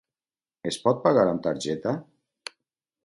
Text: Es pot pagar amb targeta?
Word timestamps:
Es 0.69 0.79
pot 0.87 1.03
pagar 1.05 1.27
amb 1.33 1.43
targeta? 1.49 1.95